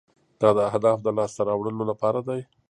[0.41, 2.41] دا د اهدافو د لاسته راوړلو لپاره دی.